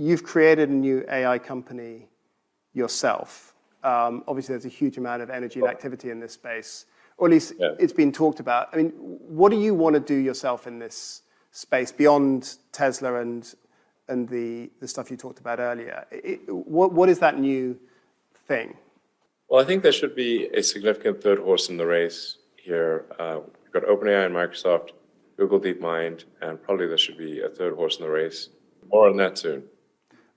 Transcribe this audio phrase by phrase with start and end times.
[0.00, 2.08] you've created a new AI company
[2.72, 3.54] yourself.
[3.84, 6.86] Um, obviously, there's a huge amount of energy and activity in this space,
[7.18, 8.68] or at least it's been talked about.
[8.72, 13.54] I mean, what do you want to do yourself in this space beyond Tesla and
[14.08, 16.06] and the the stuff you talked about earlier?
[16.48, 17.78] What What is that new
[18.46, 18.76] thing?
[19.48, 23.06] Well, I think there should be a significant third horse in the race here.
[23.18, 24.90] Uh, we've got OpenAI and Microsoft,
[25.36, 28.50] Google DeepMind, and probably there should be a third horse in the race.
[28.92, 29.64] More on that soon.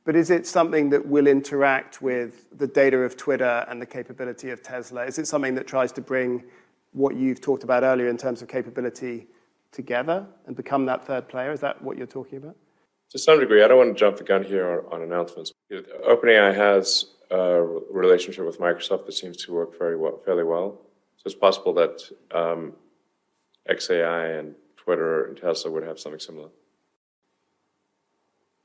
[0.06, 4.50] But is it something that will interact with the data of Twitter and the capability
[4.50, 5.06] of Tesla?
[5.06, 6.44] Is it something that tries to bring
[6.92, 9.28] what you've talked about earlier in terms of capability
[9.72, 11.52] together and become that third player?
[11.52, 12.56] Is that what you're talking about?
[13.12, 13.64] To some degree.
[13.64, 15.54] I don't want to jump the gun here on announcements.
[15.72, 20.82] OpenAI has a relationship with Microsoft that seems to work very fairly well.
[21.18, 22.02] So It is possible that
[22.32, 22.74] um,
[23.70, 26.50] xAI and Twitter and Tesla would have something similar.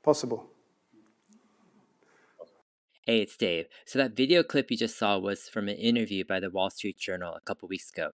[0.03, 0.49] Possible.
[3.09, 3.65] Hey, it's Dave.
[3.85, 6.99] So, that video clip you just saw was from an interview by The Wall Street
[6.99, 8.11] Journal a couple weeks ago.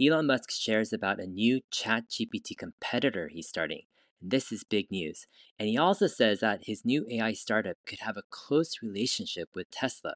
[0.00, 3.82] Elon Musk shares about a new ChatGPT competitor he's starting.
[4.22, 5.26] This is big news.
[5.58, 9.70] And he also says that his new AI startup could have a close relationship with
[9.70, 10.14] Tesla.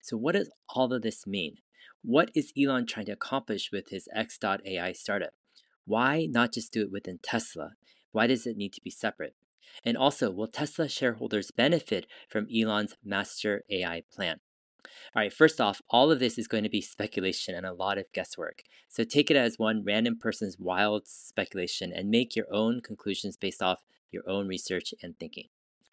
[0.00, 1.56] So, what does all of this mean?
[2.04, 5.32] What is Elon trying to accomplish with his x.AI startup?
[5.86, 7.70] Why not just do it within Tesla?
[8.12, 9.34] Why does it need to be separate?
[9.84, 14.40] And also, will Tesla shareholders benefit from Elon's master AI plan?
[15.14, 17.98] All right, first off, all of this is going to be speculation and a lot
[17.98, 18.62] of guesswork.
[18.88, 23.62] So take it as one random person's wild speculation and make your own conclusions based
[23.62, 25.48] off your own research and thinking.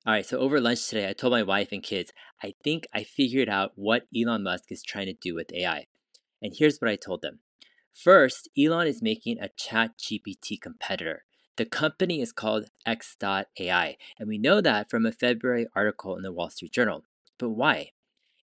[0.06, 3.04] All right, so over lunch today, I told my wife and kids, I think I
[3.04, 5.88] figured out what Elon Musk is trying to do with AI.
[6.42, 7.40] And here's what I told them.
[7.94, 11.26] First, Elon is making a ChatGPT competitor.
[11.60, 13.98] The company is called x.AI.
[14.18, 17.04] And we know that from a February article in The Wall Street Journal.
[17.38, 17.92] But why?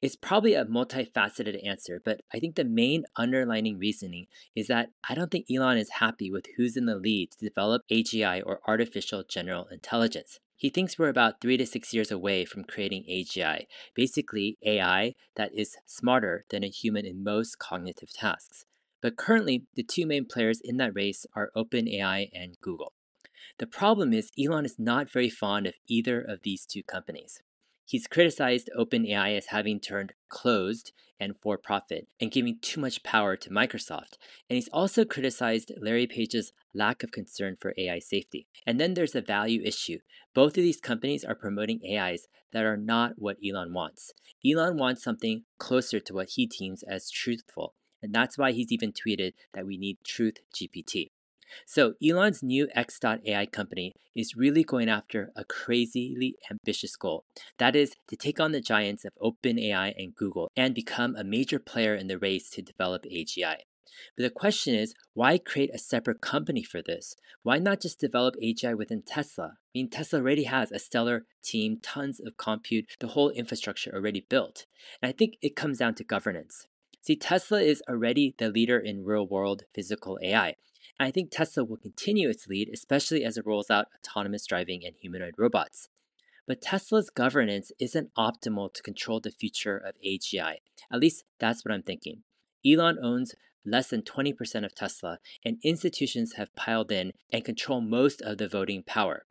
[0.00, 5.14] It's probably a multifaceted answer, but I think the main underlining reasoning is that I
[5.14, 9.24] don't think Elon is happy with who's in the lead to develop AGI or artificial
[9.28, 10.40] general intelligence.
[10.56, 15.54] He thinks we're about three to six years away from creating AGI, basically AI that
[15.54, 18.64] is smarter than a human in most cognitive tasks.
[19.02, 22.94] But currently, the two main players in that race are OpenAI and Google.
[23.58, 27.40] The problem is Elon is not very fond of either of these two companies.
[27.84, 33.50] He's criticized OpenAI as having turned closed and for-profit and giving too much power to
[33.50, 34.16] Microsoft.
[34.48, 38.46] And he's also criticized Larry Page's lack of concern for AI safety.
[38.66, 39.98] And then There is a value issue.
[40.34, 44.12] Both of these companies are promoting AIs that are not what Elon wants.
[44.44, 47.74] Elon wants something closer to what he deems as truthful.
[48.02, 49.98] And That is why he's even tweeted that we need
[51.68, 52.10] TruthGPT.
[52.10, 57.24] Elon's new x.AI company is really going after a crazily ambitious goal.
[57.58, 61.58] That is to take on the giants of OpenAI and Google and become a major
[61.58, 63.56] player in the race to develop AGI.
[64.16, 67.14] But the question is, why create a separate company for this?
[67.42, 69.52] Why not just develop AGI within Tesla?
[69.54, 74.24] I mean, Tesla already has a stellar team, tons of compute, the whole infrastructure already
[74.28, 74.66] built.
[75.02, 76.66] And I think it comes down to governance.
[77.00, 80.54] See, Tesla is already the leader in real-world physical AI.
[81.02, 84.94] I think Tesla will continue its lead, especially as it rolls out autonomous driving and
[84.94, 85.88] humanoid robots.
[86.46, 90.56] But Tesla's governance isn't optimal to control the future of AGI.
[90.92, 92.22] At least that's what I'm thinking.
[92.64, 98.20] Elon owns less than 20% of Tesla, and institutions have piled in and control most
[98.22, 99.24] of the voting power.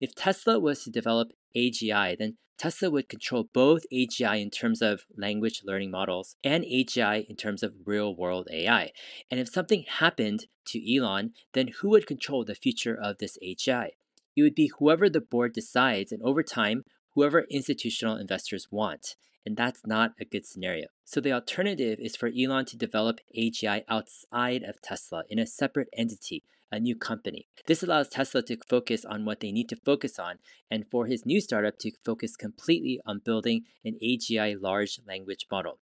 [0.00, 5.04] If Tesla was to develop AGI, then Tesla would control both AGI in terms of
[5.16, 8.90] language learning models and AGI in terms of real-world AI.
[9.30, 13.90] And if something happened to Elon, then who would control the future of this AGI?
[14.36, 19.14] It would be whoever the board decides, and over time, whoever institutional investors want.
[19.48, 20.88] And that's not a good scenario.
[21.06, 25.88] So the alternative is for Elon to develop AGI outside of Tesla in a separate
[25.96, 27.48] entity, a new company.
[27.66, 31.24] This allows Tesla to focus on what they need to focus on and for his
[31.24, 35.78] new startup to focus completely on building an AGI large language model.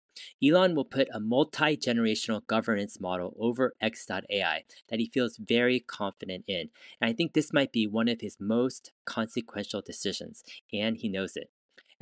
[0.44, 6.68] Elon will put a multi-generational governance model over x.AI that he feels very confident in.
[7.00, 11.34] And I think this might be one of his most consequential decisions, and he knows
[11.34, 11.48] it.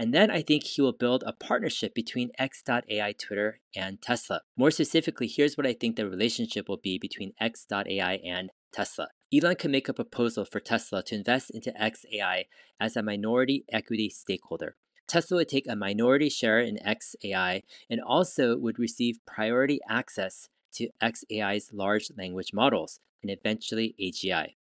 [0.02, 4.40] I think he will build a partnership between x.AI, Twitter, and Tesla.
[4.56, 9.08] More specifically, here's what I think the relationship will be between x.AI and Tesla.
[9.32, 12.44] Elon can make a proposal for Tesla to invest into xAI
[12.80, 14.76] as a minority equity stakeholder.
[15.06, 20.88] Tesla would take a minority share in xAI and also would receive priority access to
[21.02, 24.54] xAI's large language models and eventually AGI.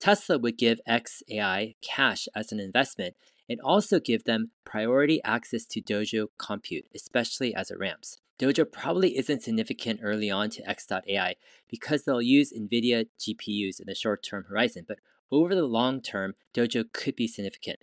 [0.00, 3.14] Tesla would give xAI cash as an investment,
[3.48, 8.20] and also give them priority access to Dojo compute, especially as it ramps.
[8.38, 11.34] Dojo probably isn't significant early on to X.AI
[11.68, 14.98] because they'll use NVIDIA GPUs in the short term horizon, but
[15.30, 17.80] over the long term, Dojo could be significant.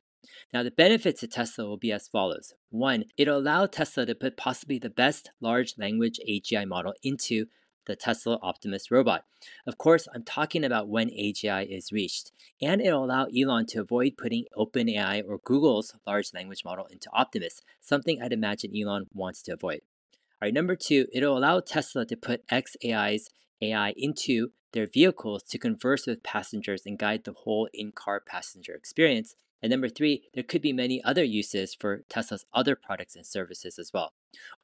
[0.54, 2.54] Now, the benefits to Tesla will be as follows.
[2.70, 7.48] One, it'll allow Tesla to put possibly the best large language AGI model into
[7.86, 9.26] the Tesla Optimus robot.
[9.68, 14.18] Of course, I'm talking about when AGI is reached, and it'll allow Elon to avoid
[14.18, 19.54] putting OpenAI or Google's large language model into Optimus, something I'd imagine Elon wants to
[19.54, 19.82] avoid.
[20.14, 23.30] All right, number two, it'll allow Tesla to put xAI's
[23.62, 28.74] AI into their vehicles to converse with passengers and guide the whole in car passenger
[28.74, 29.36] experience.
[29.66, 33.80] And number three, there could be many other uses for Tesla's other products and services
[33.80, 34.14] as well.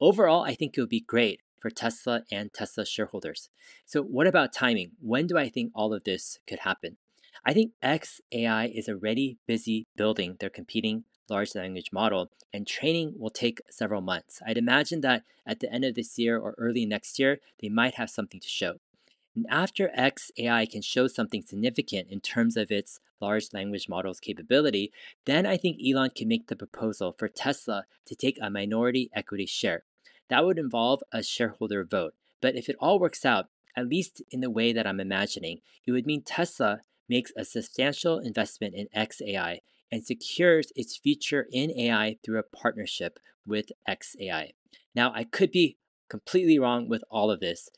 [0.00, 3.48] Overall, I think it would be great for Tesla and Tesla shareholders.
[3.84, 4.92] So, what about timing?
[5.00, 6.98] When do I think all of this could happen?
[7.44, 13.30] I think xAI is already busy building their competing large language model, and training will
[13.30, 14.40] take several months.
[14.46, 17.94] I'd imagine that at the end of this year or early next year, they might
[17.94, 18.76] have something to show.
[19.34, 24.92] And after xAI can show something significant in terms of its large language model's capability,
[25.24, 29.46] then I think Elon can make the proposal for Tesla to take a minority equity
[29.46, 29.84] share.
[30.28, 32.14] That would involve a shareholder vote.
[32.40, 33.46] But if it all works out,
[33.76, 38.18] at least in the way that I'm imagining, it would mean Tesla makes a substantial
[38.18, 44.52] investment in xAI and secures its future in AI through a partnership with xAI.
[44.94, 45.78] Now, I could be
[46.08, 47.68] completely wrong with all of this,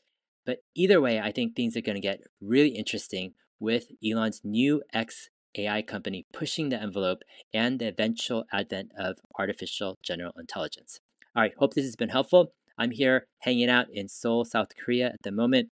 [0.45, 4.83] but either way, I think things are going to get really interesting with Elon's new
[4.93, 10.99] X AI company pushing the envelope and the eventual advent of artificial general intelligence.
[11.35, 12.53] All right, hope this has been helpful.
[12.77, 15.69] I'm here hanging out in Seoul, South Korea at the moment.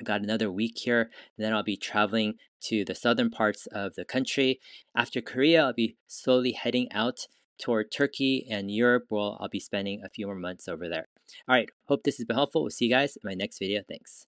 [0.00, 3.94] I got another week here, and then I'll be traveling to the southern parts of
[3.94, 4.60] the country.
[4.94, 7.26] After Korea, I'll be slowly heading out
[7.58, 11.08] toward Turkey and Europe, where I'll be spending a few more months over there.
[11.48, 12.62] All right, hope this has been helpful.
[12.62, 13.82] We'll see you guys in my next video.
[13.88, 14.26] Thanks.